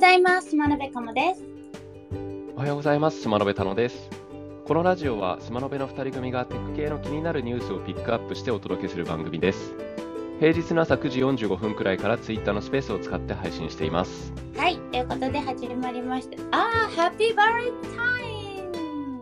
[0.00, 0.50] ざいます。
[0.50, 1.42] 島辺かもです。
[2.56, 3.20] おはようございます。
[3.20, 4.08] 島辺太郎です。
[4.66, 9.74] このラジオは島辺の2人組がテック系の気になるニュースをピックアップしてお届けする番組です。
[10.38, 14.32] 平日の朝9時45分くらいから Twitter のスペースを使って配信しています。
[14.56, 16.42] はい、ということで始まりました。
[16.50, 19.20] あー、ハッピーバレンタイン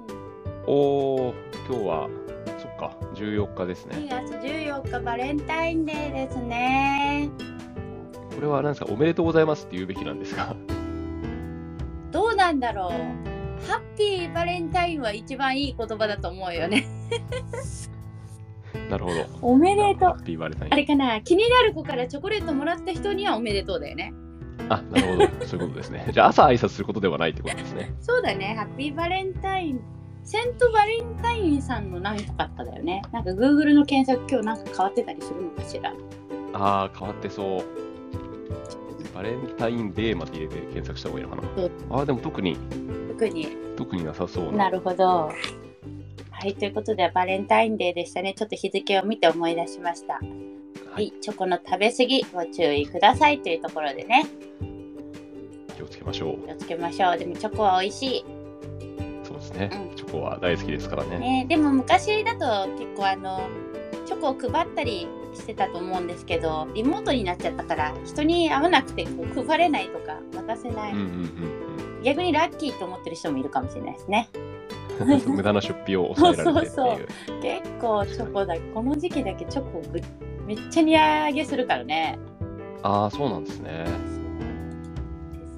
[0.64, 1.34] おー、
[1.66, 2.08] 今日は、
[2.56, 4.08] そっか、14日です !2 ね。
[4.08, 7.17] 月14日バレンタインデーですね。
[8.38, 10.54] これは何ですか、おめでとうございますって言うべきなんですか？
[12.12, 12.92] どうなんだろう
[13.66, 16.86] ハッピーバレンタインは一番いい言葉だと思うよね。
[18.88, 19.16] なるほど。
[19.42, 20.08] おめでとう。
[20.10, 20.72] ハッピーバレンタイン。
[20.72, 24.14] あれかな気になる子からチョコレートもらった人にはおめでとうだよね。
[24.68, 25.46] あ、なるほど。
[25.46, 26.06] そういうことですね。
[26.12, 27.92] じゃあ朝挨拶することではないってことですね。
[28.00, 29.80] そうだね、ハッピーバレンタイン。
[30.22, 33.02] セントバレンタインさんのなんとかあっただよね。
[33.12, 35.92] なんか Google の検索今日なんか変わってたりするのかしら。
[36.52, 37.87] あー、変わってそう。
[39.14, 41.48] バレンタインデーまで入れて検索した方がいいのかな？
[41.56, 42.56] うんあー、でも特に、
[43.08, 45.32] 特に特になさそうなるほど。
[46.30, 48.32] はい、ということでバレンタインデーでしたね。
[48.32, 50.14] ちょっと日付を見て思い出しました。
[50.14, 50.20] は、
[50.92, 54.24] はいい、チョコの食べ過ぎご注意くださいというところでね、
[55.76, 56.46] 気をつけましょう。
[56.46, 57.18] 気をつけましょう。
[57.18, 58.24] でもチョコは美味しい。
[59.24, 59.70] そうですね。
[59.90, 61.18] うんチョコは大好きですからね。
[61.18, 63.48] ね、でも昔だと結構あの
[64.06, 65.08] チョコを配ったり
[65.38, 71.68] してたと思うんですけど、リモートになっちゃったから人に会わなくてこう配れないとか渡せない、うんうんうん
[72.02, 74.28] 逆にラッキーと思ってる人もいるかもしれないですね。
[75.00, 75.34] うん。
[75.34, 76.74] 無駄な出費を抑えられてっていう。
[76.74, 76.96] そう
[77.28, 80.00] そう結構チョコだこの時期だけチョコぐ
[80.46, 82.18] めっちゃ値上げするからね。
[82.82, 83.84] ああ、そうなんですね。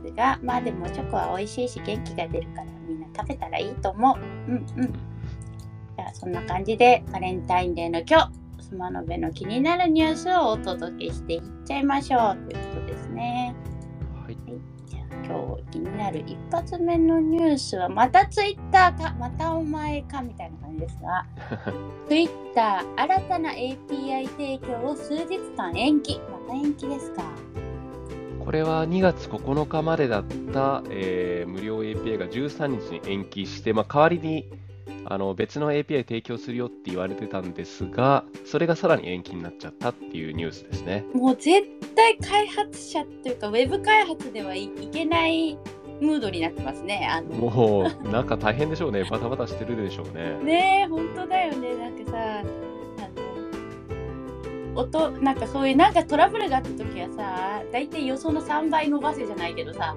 [0.03, 4.19] ですがまあでもチョコは美味しいし元気が出るからみんな食べたらいいと思う。
[4.51, 4.93] うんうん。
[4.93, 13.55] じゃあそんな感じでバレンタインデーの今日スマノベの気になるニュースをお届けしていっちゃいましょうということですね。
[14.25, 14.37] はい。
[14.87, 21.27] じゃあ今日気になる一発目のニュースはまたツイッターかまたお前かみたいな感じですが
[22.09, 27.23] ツイッター新たな API 提供を数日間延期また延期ですか
[28.45, 34.47] これは2月9日までだった、えー無料 API が13日に延期して、まあ、代わりに
[35.05, 41.05] あの別の API 提供するよって言われてたんですが、それがさらに延期になっちゃったっていうニュースですね。
[41.15, 45.59] もう絶対開発者っていうかウェブ開発ではい、いけない
[46.01, 49.05] ムードになってますねあのもう、なんか大変でしょうね。
[49.11, 50.39] バタバタしてるでしょうね。
[50.43, 52.43] ねえ本当だよねなんかさあ
[54.75, 59.95] の音なんかそういうなんかトラブルがあった時はさ大体予想の3倍伸ばせじゃないけどさ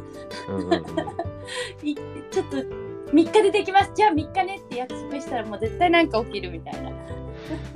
[0.50, 0.80] うんうんうん
[1.88, 6.92] いちょっと3日でできますじゃあ3日ねって約束したらもう絶対なんか起きるみたいな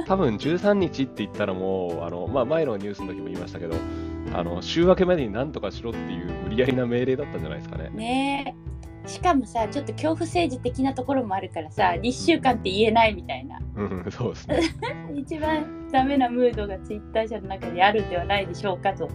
[0.05, 3.75] 多分13日って言ったらもう、あのまあ、前のニュースの時も言いましたけど、
[4.33, 7.89] あの週明けまでに何とかしろっていう無理やりな命令だったんじゃないですかね。
[7.89, 8.55] ね
[9.05, 14.59] えしかもさちょっと恐怖政治的なところもあるからさ1週間って言えないみたいなうん、そうですね。
[15.15, 19.07] 一番ダメなムードがツイッター社の中にあるんではないでしょうかと。
[19.07, 19.09] ち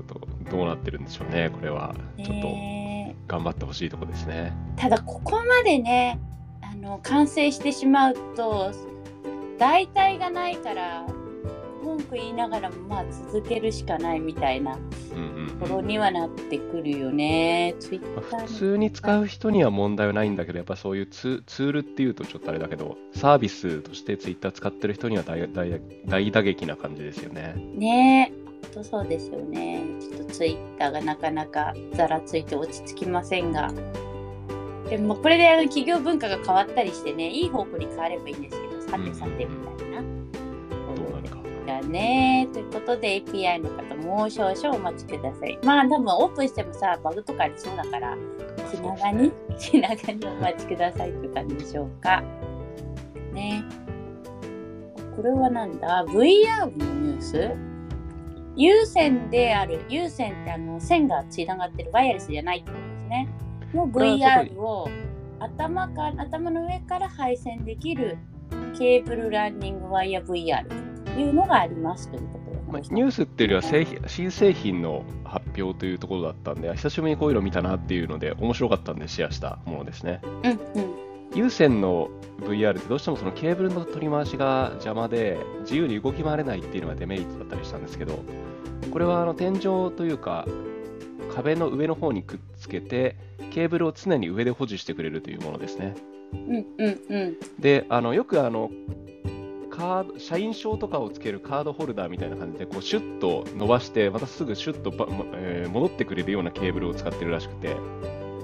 [0.00, 1.94] ょっとどうなってるんでしょうね、これは。
[2.16, 2.77] ちょっと
[3.28, 4.52] 頑張ってほしいとこですね。
[4.76, 6.18] ただここまでね
[6.62, 8.72] あの完成してしまうと
[9.58, 11.06] 代替がないから
[11.82, 17.74] 文句言いながらもまあ続けるしかないみたいなところにはなってくるよね。
[17.80, 27.54] ツイッまあター普通に使う人には問題はないんだけど、やっぱそういうツツールっていうとちょっとあれだけど、サービスとしてツイッター使ってる人には大打撃な感じですよね。
[27.74, 29.82] ねえ本当そうですよね。
[30.00, 33.72] ちょっとツイッターがなかなかざらついて落ち着きませんが。
[34.88, 40.00] でもこれであの企業文化が変わったりしてね、いい方向に変わればいいんですけど、さてさてみたいな。
[40.00, 41.36] どうなるか。
[41.66, 42.48] だね。
[42.52, 45.58] ということで API の方もう少々お待ちください。
[45.62, 48.16] まあ多分オープンしてもさ、バグとかありそうだから、
[48.70, 52.22] 気長に、気長にお待ちくださいという感じでしょうか。
[53.32, 53.62] ね。
[55.14, 57.50] これはなんだ ?VR のニュース？
[58.58, 63.28] 有線である、有線ってあの線がつながってるワイヤレスじゃないってことですね。
[63.72, 64.90] の VR を
[65.38, 68.18] 頭か頭の上から配線できる
[68.76, 70.66] ケーブルランニングワイヤー VR
[71.04, 72.58] というのがありますということで。
[72.68, 80.20] まあ、ニュースっていうよりは製品新製品の発表というところだったんで、久しぶりにこういうの見たなっていうので、面白かったんでシェアしたものですね。
[80.42, 81.07] うんうん。
[81.34, 82.10] 有線の
[82.40, 88.22] VR ってどうしてもそのケーブルの取り回しが邪魔で自由に動き回れないっていうのがデメリットだったりしたんですけど
[88.92, 90.46] これはあの天井というか
[91.34, 93.16] 壁の上の方にくっつけて
[93.50, 95.94] ケーブルを常に上で保持してくれるというものですね。
[96.32, 97.36] うんうんうん。
[97.58, 98.70] であのよくあの
[99.70, 107.76] カード社員証とかをつけるカードホルダーみたいな感じでこうシュッと伸ばしてまたすぐシュッとば、えー戻ってくれるようなケーブルを使ってるらしくて、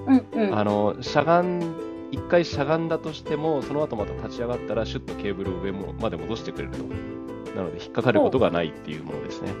[0.07, 0.57] うんうん。
[0.57, 6.83] あのしゃがん一回しゃがんだとしてもその後また立ち上がったらシュッとケーブルを上もまで戻してくれると。
[7.55, 9.51] なので引っかかることがないっていうものですね。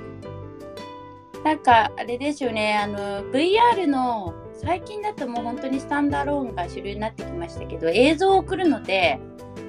[1.43, 9.19] なんかあれですよね、あの VR の最近だともう本当にスタンダーローンが主流になってきましたけど、映像を送るので、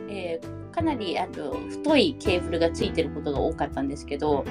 [0.08, 4.44] えーかなりあの太いケーブルがついてることが多かったんですけど、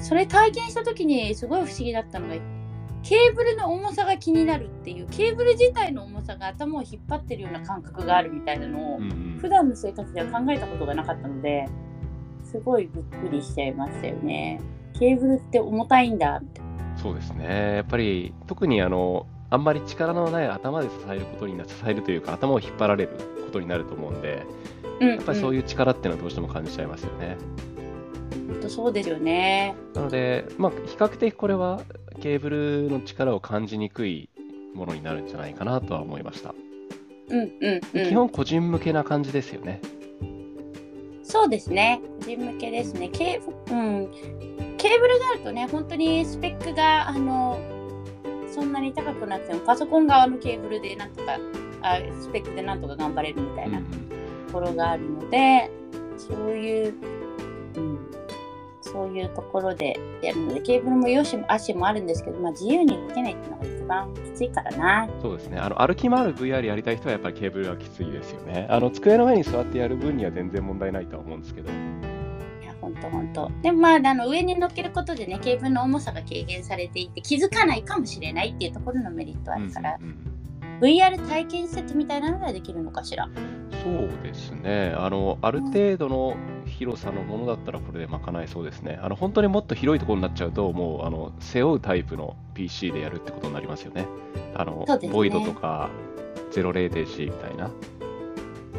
[0.00, 2.36] それ体験した時にすごい不思議だったのが、
[3.02, 11.66] ケーブルの重さが気になるっていう、ケーブル自体の重さが頭を引っ張ってるような感覚があるみたいなのを、うんうん普段の生活では考えたことがなかったので、
[12.44, 14.60] すごいびっくりしちゃいましたよね。
[14.98, 16.98] ケーブルって重たいんだみたいな。
[16.98, 23.12] そうですねやっぱり特にあのあんまり力のない頭で支えることにな支えるというか頭を引っ張られる
[23.46, 24.44] ことになると思うんで
[25.00, 27.36] うん、やっぱりそういう力っていうのはどうしても感じちゃいますよね。
[28.62, 29.74] うん、そうですよね。
[29.94, 31.80] なので、まあ、比較的これは
[32.20, 34.28] ケーブルの力を感じにくい
[34.74, 36.54] ものになるんじゃないかなとは思いました。
[37.28, 38.08] うんうんうん。
[38.08, 39.80] 基本個人向けな感じですよね。
[41.22, 42.00] そうですね。
[42.20, 43.08] 個人向けですね。
[43.08, 44.10] ケー,、うん、
[44.76, 47.58] ケーブルがあるとね、本当にスペックがあの
[48.52, 51.38] そんなに高くなくても、パソコン側のケーブルでなんとか
[51.82, 53.84] あ、スペックでなんとか頑張れるみたいなうん
[54.48, 55.70] ところがあるので、
[56.18, 57.19] そういう、うん、
[58.92, 65.08] そういうところでやるので、ケーブルもよしも足もあるんですけど、まあ、自由に動けないっていうのが一番きついからな。
[65.14, 68.66] うんそうですねあの歩き回る VR やりたい人はやっぱりケーブルがきついですよね。
[68.70, 71.70] あの机の上に座ってやる分には全然問題ないとは思うんですけど。
[71.70, 73.50] いや、ほんとほんと。
[73.62, 80.26] でもまあ、あの上に乗っけることでね、ケーブルの重さが軽減されていて、気づかないかもしれないっていうところのメリットあるから、うんうんうん
[80.80, 83.28] VR 体験施設みたいなのができるのかしら？
[83.84, 86.34] そうですねあの、ある程度の
[86.70, 88.98] 広さのものだったらこれで賄えそうですね。
[89.02, 94.06] あの本当にもっと広いところになっちゃうと、もうあの背負うタイプの PC でやるってことになりますよね。
[94.54, 95.90] あのねボイドとか
[96.50, 97.70] ゼロ0 0 c みたいな。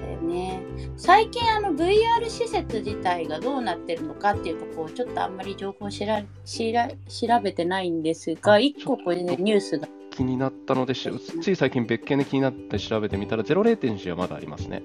[0.02, 0.64] だよね。
[0.98, 6.96] 最近あの VR 施設自体がどうなってるのかっていうとこうちょっとあんまり情報をしらしら調
[7.44, 9.88] べてないんですが、一個これでニュースが。
[10.12, 11.10] 気になったのでし
[11.42, 14.84] つい最近別件で気になって調べてみたらゼロ0 0 c はまだありますね。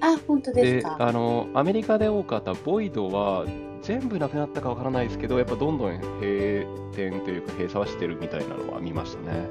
[0.00, 0.96] あ、本当ですでか。
[0.98, 3.46] あのアメリカで多かったボイドは
[3.82, 9.48] 全部なくなったかわからないですけどやっぱどんどん閉店というか閉鎖はしてるみたいなのは見ましたね。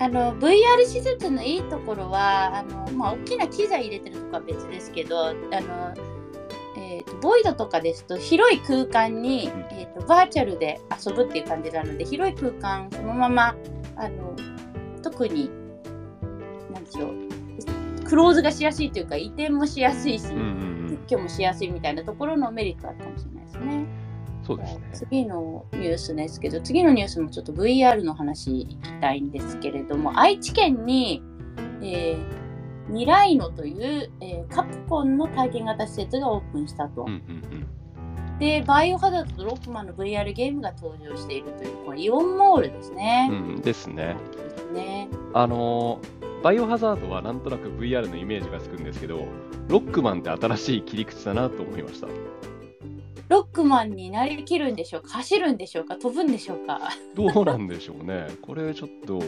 [0.00, 5.94] あの VR 施設のいいところはあの、まあ、大きな機材入れてるとかは別ですけどあの、
[6.76, 13.56] えーとボイドとかですと広い空間に、うんえーとバーチャルで遊ぶっていう感じなので広い空間そのまま
[13.96, 14.34] あの
[15.02, 15.50] 特に
[16.72, 17.23] 何でしょう
[18.14, 23.86] クローズがしやすいというか移転もしやすいし、うんうんうん撤去もしやすいみたいなところのメリットあるかもしれないですね。
[24.46, 24.88] そうですね。
[24.92, 31.22] 次のニュースですけど次のニュースもちょっと VR の話いきたいんですけれども愛知県に、
[31.82, 32.44] えー
[32.86, 37.02] ミライノという、えーカプコンの体験型施設がオープンしたと。
[37.02, 37.14] うんうん
[37.52, 37.66] うん
[38.38, 43.28] でバイオハザードとロックマンの VR ゲームが登場しているというこのイオンモールですね。
[43.30, 44.16] うん、ですね。
[44.72, 49.24] ねあのーバイオハザードはなんとなく VR のイメージがつくんですけど、
[49.68, 52.06] ロックマンって新しい切り口だなと思いました。
[53.30, 55.08] ロックマンになりきるんでしょうか？
[55.08, 55.96] 走るんでしょうか？
[55.96, 56.80] 飛ぶんでしょうか？
[57.14, 58.26] どうなんでしょうね。
[58.42, 59.22] これちょっと、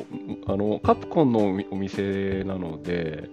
[0.46, 3.30] あの、カプコンのお店なので、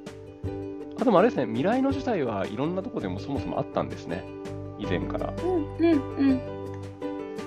[0.97, 4.23] あ、でもあれですね、未来の自体はいろんなとこでもそもそもあったんですね。
[4.79, 5.33] 以前から。
[5.43, 6.41] うんうんうん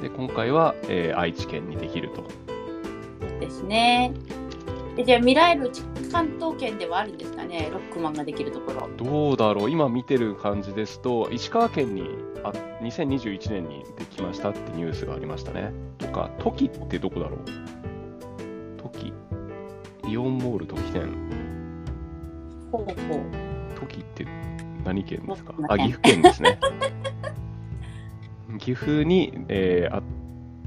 [0.03, 2.23] で、今回は、えー愛知県にできると。
[3.41, 4.13] ですね。
[4.99, 5.69] えじゃあ未来の
[6.11, 7.69] 関東圏ではあるんですかね？
[7.73, 8.89] ロックマンができるところ。
[8.97, 9.71] どうだろう？
[9.71, 12.09] 今見てる感じですと、石川県に
[12.45, 12.51] あ
[12.83, 15.73] 2021年にできましたってニュースがありましたね。
[15.99, 17.41] とか、トキってどこだろう？
[18.83, 19.13] トキ。
[20.09, 21.13] イオンモールトキ店。
[22.73, 23.79] ほうほう。
[23.79, 24.27] トキって
[24.85, 25.55] 何県ですか？
[25.69, 26.59] あ、岐阜県ですね。
[28.59, 30.03] 岐阜に、えーあっ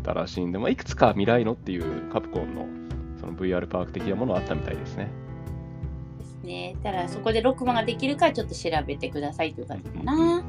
[0.03, 2.78] たらしいんで、まあ、いくつか未来のっていうカプコンのそ
[3.29, 5.07] の VR パーク的なものあったみたいですね。
[6.19, 6.75] ですね。
[6.83, 10.43] ただそこでロックマンができるかちょっと調べてくださいという感じかな。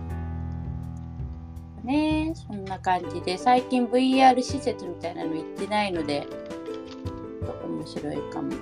[1.84, 8.58] ねそんな感じで最近 VR 施設みたいなの行ってないのでちょっと面白いかもし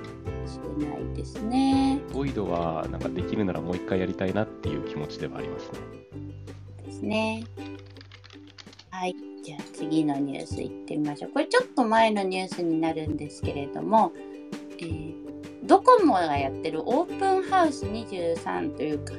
[0.78, 2.00] れないですね。
[2.12, 5.78] ボイドはなんかできるならもう一回やりたいなっていう気持ちではありますね。
[6.86, 7.44] ですね。
[9.52, 9.54] はい。
[9.54, 11.32] じゃあ次のニュースいってみましょう。
[11.32, 14.12] これちょっと前のニュースになるんですけれども、
[14.78, 15.28] えー
[15.64, 19.12] ドコモがやってるオープンハウス23というか、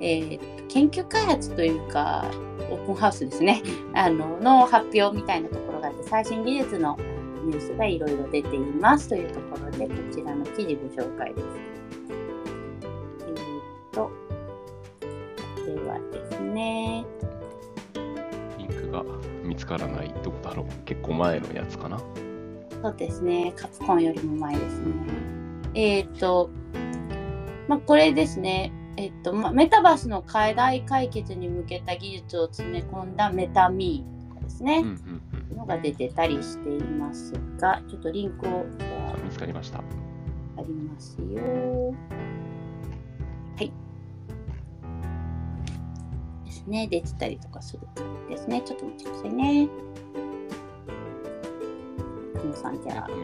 [0.00, 2.24] えー研究開発というか
[2.70, 3.62] オープンハウスですね
[3.94, 6.98] あのの発表みたいなところがあって最新技術の
[7.44, 11.46] ニュースがいろいろ出ていますというところでこちらの記事ご紹介です。
[13.20, 14.10] えー、と
[15.64, 17.04] ではですね
[19.56, 20.84] 見つからないどこだろう。
[20.84, 21.98] 結構前のやつかな。
[22.82, 23.54] そうですね。
[23.56, 24.94] カプコンよりも前ですね。
[25.72, 26.50] えっ、と
[27.66, 28.70] まあこれですね。
[28.98, 35.56] えっとまあ、メタバースの課題解決に向けた技術を詰め込んだメタミーですね、うんうんうん。
[35.56, 38.64] のが出てたりしていますが、ちょっとリンクを
[39.24, 39.78] 見つかりました。
[39.78, 39.82] あ
[40.58, 41.94] ありますよ。
[46.66, 47.80] ですね、出てたりとかする
[48.28, 48.62] ですね。
[48.64, 49.68] ちょっと待ってくださいね。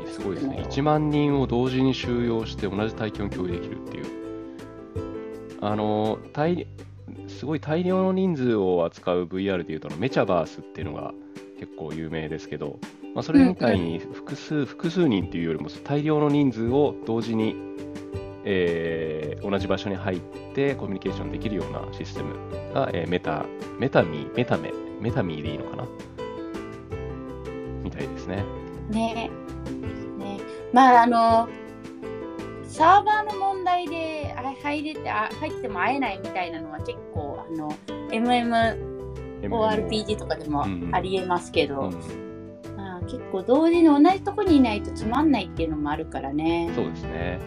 [0.07, 0.65] すごいですね。
[0.69, 4.07] 1万人を同時に収容して同じ体験を共有できるっていう。
[5.61, 6.67] あの大
[7.29, 11.15] すごい大量の人数を扱う VR でいうとメチャバースっていうのが
[11.59, 12.81] 結構有名ですけど、
[13.15, 17.55] まあ、それみたいに複数、複数人っていうよりも大量の人数を同時に、
[18.45, 20.21] えー同じ場所に入っ
[20.55, 22.35] てコミュニケーションできるようなシステム
[22.73, 23.45] が、えーメタ
[23.79, 25.87] メタミーメタメメタミーでいいのかな？
[27.83, 28.45] みたいですね。
[28.91, 29.31] ね
[30.19, 30.39] ね
[30.73, 31.49] まああの
[32.65, 37.75] サーバーの問題であ入れてあ入っても会えないみたいなのは結構あの
[38.11, 41.93] MMORPG とかでもありえますけど、うん
[42.77, 46.71] まあ、結構同時に同じとこにいないとつまんないっていうのもあるからね。
[46.75, 47.41] そうですね。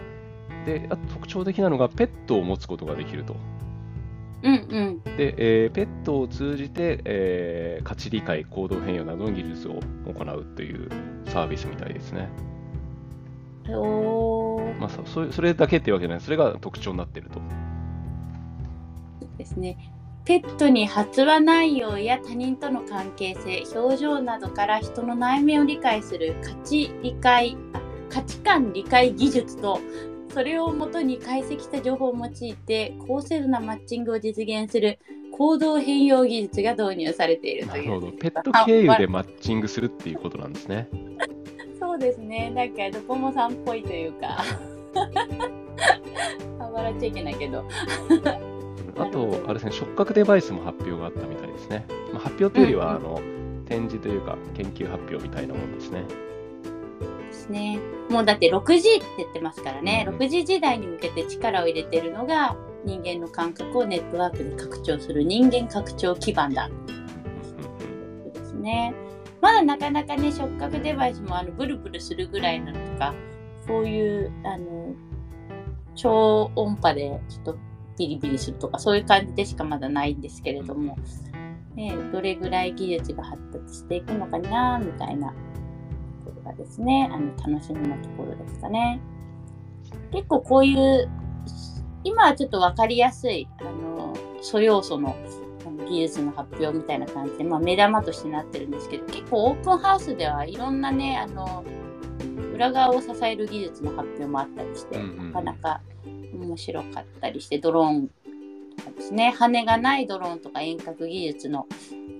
[0.66, 3.36] で、あと特徴的なのが、ペットを持つことができると。
[4.42, 5.16] うんうん。
[5.16, 10.88] で、えーペットを通じて、えー価値理解、行動変容などの技術を行うという
[11.26, 12.28] サービスみたいですね。
[13.68, 17.40] おーまあ、そそれだけっていうわけじゃない、それが特徴になっていると。
[19.38, 19.76] ですね。
[20.24, 29.80] ペットに発話内容や他人との関係性、表情などから人の内面を理解する価値理解あ価値観理解技術と
[30.36, 34.98] それをもとに解析した情報を用いて高精度なマッチングを実現する
[35.32, 37.88] 行動変容技術が導入されているという。
[37.88, 38.12] なるほど。
[38.12, 40.90] ペット経由でマッチングするっていうことなんですね。
[41.80, 42.50] そうですね。
[42.50, 44.36] なんかドコモさんっぽいというか。
[46.60, 47.64] あ笑っちゃいけないけど。
[48.98, 51.86] あと、あれですね、触覚デバイスも発表があったみたいですね。
[52.12, 53.20] まあ、発表というよりは、うんあの
[53.64, 56.04] 展示というか、研究発表みたいなものですね。
[57.00, 57.78] ですね。
[58.10, 66.70] もうだって 6G って言ってますからね、うんうん 6G 時代に向けて力を入れてるのが人間の感覚をネットワークで拡張する人間拡張基盤だ
[68.32, 68.94] ですね。
[69.40, 73.14] まだなかなかね触覚デバイスもあのブルブルするぐらいなのとか
[73.66, 74.94] そういうあの
[75.94, 77.58] 超音波でちょっと
[77.98, 80.96] ビリビリするとかそういう感じでしかまだないんですけれども、
[81.74, 85.34] ね、どれぐらい技術が発達していくのかなみたいな
[86.46, 87.10] がですね。
[87.12, 89.00] あの楽しみなところですかね。
[90.12, 91.10] 結構こういう
[92.04, 95.16] 今はちょっと分かりやすいあの素要素の
[95.88, 101.64] 技術の発表みたいな感じで、まあ、目玉としてなってるんですけど結構オープンハウスではいろんなねあの
[102.54, 105.10] 裏側を支える技術の発表もあったりして、うんうん。
[105.10, 105.80] うんなかなか
[106.32, 108.08] 面白かったりしてドローン
[108.76, 109.34] とかですね。
[109.36, 111.66] 羽がないドローンとか遠隔技術の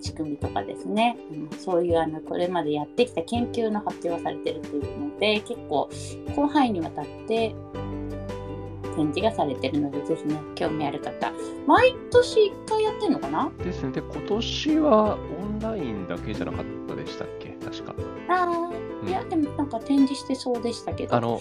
[0.00, 5.88] 仕組みとかですね、うんそういうあのこれまでやってきた研究の発表がされてるというので結構
[6.28, 7.54] 広範囲にわたって
[8.96, 11.32] 展示がされてるのでぜひね興味ある方
[11.66, 13.50] 毎年1回やってるのかな？
[13.62, 13.90] ですね。
[13.92, 17.50] で、今年はオンラインだけじゃなかったでしたっけ？
[17.64, 17.94] 確か。
[18.28, 21.40] あうんーいやでもなんか展示してそうでしたけどあの、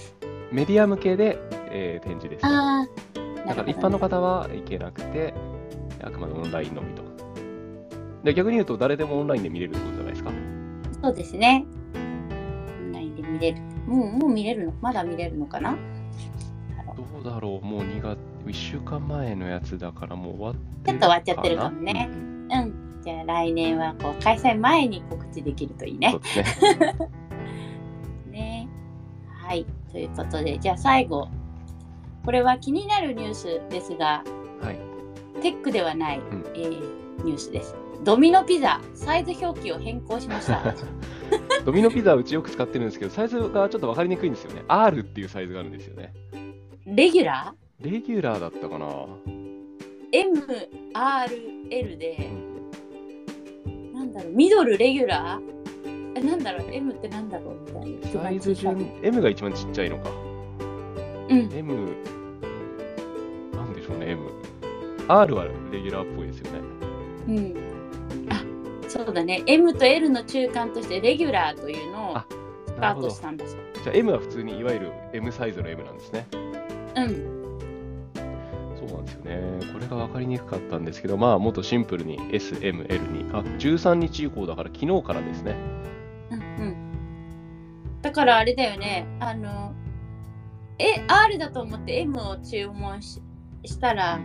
[0.51, 2.49] メディア向けで、えー展示です、ね。
[2.51, 5.33] あーだから一般の方は行けなくて、
[6.03, 7.03] あくまでオンラインのみと。
[8.25, 10.31] で逆に言うと、誰でもオンラインで見れるってことじゃないですか？
[11.01, 11.97] そうですねオ
[12.81, 14.73] ンラインで見れるもうもう見れるの？
[14.81, 15.77] まだ見れるのかな？
[16.97, 26.95] どうだろう、もう2月、1週間前のやつだからもう終わってちょっと終わっちゃってるかもねうんうんじゃあ来年はこう開催前に告知できるといいねそうですね。
[28.31, 28.67] ね。
[29.47, 29.65] はい。
[29.91, 31.27] ということで、じゃあ最後。
[32.25, 34.23] これは気になるニュースですが、
[34.61, 35.41] はい。
[35.41, 36.21] テックではない、ん
[36.55, 36.69] えー
[37.23, 37.75] ニュースです。
[38.05, 40.75] ドミノピザ、サイズ表記を変更しました。
[41.65, 44.63] ドミノピザうちよく使ってるんですけど、サイズがちょっと分かりにくいんですよね。
[44.67, 46.13] R っていうサイズがあるんですよね。
[46.85, 48.85] レギュラレギュラーだったかな。
[48.85, 49.07] ー
[50.11, 50.45] ?M、
[50.93, 51.35] R、
[51.71, 52.29] L で
[53.65, 56.19] う、んなんだろう、ミドル、レギュラー？
[56.19, 58.21] え、なんだろう、M ってなんだろうみたいな。
[58.21, 60.11] サイズ順、M が一番ちっちゃいのか。
[61.29, 61.49] うん。
[61.51, 61.73] M、
[63.51, 64.19] なんでしょうね、M。
[65.07, 66.59] R はレギュラーっぽいですよね。
[67.27, 67.74] うん。
[68.95, 69.43] あそうだね。
[69.45, 72.25] M と L の中間としてレギュラーというのをあ
[72.67, 73.65] スタートしたんだそう。
[73.89, 76.27] ゃあ M は普通にいわゆる M サイズの M なんですね。
[76.95, 77.35] うん。
[78.77, 79.73] そうなんですよね。
[79.73, 83.25] これが分かりにくかったんですけど、まあ、もっとシンプルに S、M、L に。
[83.33, 85.55] あ、13日以降だから昨日からですね。
[86.31, 86.75] うんうん。
[88.01, 89.07] だからあれだよね。
[89.19, 89.73] あの、
[90.79, 93.21] え、R だと思って M を注文し
[93.63, 94.19] したら、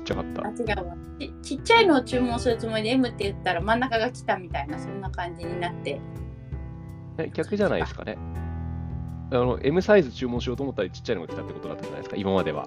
[0.00, 0.50] ちっちゃかったあ、。
[0.50, 1.32] 違うわち。
[1.42, 6.00] ちっちゃいのを注文するつもりで M って言ったら真ん中が来たみたいな、そんな感じになって。
[7.18, 8.16] え逆じゃないですかね。
[9.32, 12.66] あの M サイズ注文しようと思ったらちっちゃいのが来たってことだったじゃないですか、今までは。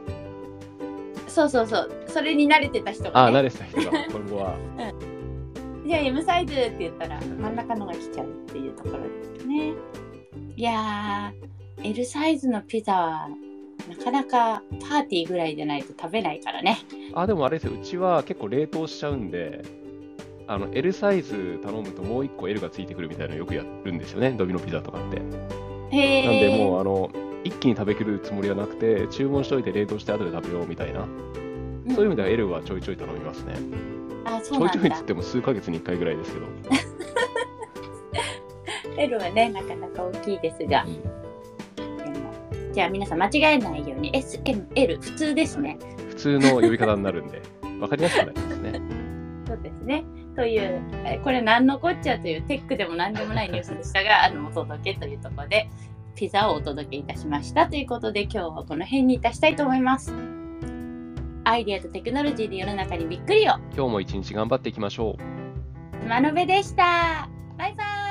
[1.28, 1.92] そうそうそう。
[2.08, 3.40] それに慣れてた人あが、あ、ね。
[3.40, 4.56] 慣れてた人が、 今後は。
[5.86, 9.74] じゃあ M サイズって言ったら真ん中のが来ちゃうっていうところですね。
[10.56, 13.28] いやー、L サイズのピザは
[13.90, 16.80] なかなかパーティーぐらいじゃないと食べないからね。
[17.14, 19.62] あ、でもあれですよ、うちは結構冷凍しちゃうんで、
[20.48, 25.18] あの L サイズ頼むともう1個 L がついてくるみたいなのよくやるんですよね、ドミノピザとかって。
[25.96, 26.58] へなんで、ー。
[26.58, 27.10] もうあの
[27.44, 31.34] 一気に食べきるつもりはなくて、注文しといて冷凍して後で食べようみたいな、うん
[31.96, 33.56] そういう意味では L はちょいちょい頼みますね。
[34.26, 35.04] あ、ちそうなんだょいちょいっつっ。
[35.04, 36.46] ても数ヶ月に1回ぐらいですけど。
[38.98, 40.88] L はね、なかなか大きいですがう。
[40.88, 41.23] ん
[42.74, 45.78] じゃあ皆さん間違えないように S、M、L 普通ですね。
[46.10, 48.82] 普通の呼び方になるんで、分かりやすくなりますね。
[49.48, 50.04] そうですね。
[50.36, 55.70] という、えこれ何のこっちゃというテックでも何でもないニュースでしたが、あのお届けというところで、
[56.16, 60.14] ピザをお届けいたしましたということで、今日はこの辺にいたしたいと思います。
[61.44, 63.54] アイデアとテクノロジーで世の中にびっくりを。
[63.76, 66.04] 今日も一日頑張っていきましょう。
[66.04, 67.30] スマノベでした。
[67.58, 68.03] バイバイ。